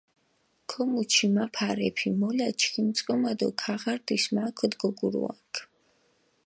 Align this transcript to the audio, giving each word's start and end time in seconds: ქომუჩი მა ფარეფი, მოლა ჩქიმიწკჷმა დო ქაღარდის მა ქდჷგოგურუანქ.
ქომუჩი 0.69 1.27
მა 1.33 1.45
ფარეფი, 1.55 2.09
მოლა 2.19 2.47
ჩქიმიწკჷმა 2.59 3.31
დო 3.39 3.47
ქაღარდის 3.61 4.23
მა 4.35 4.45
ქდჷგოგურუანქ. 4.57 5.53